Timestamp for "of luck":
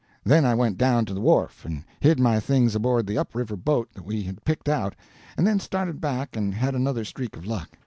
7.37-7.77